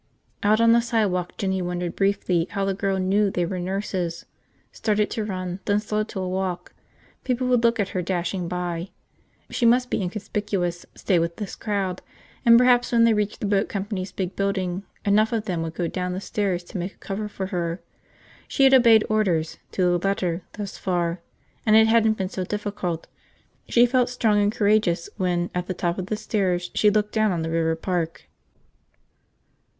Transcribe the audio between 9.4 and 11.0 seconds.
She must be inconspicuous,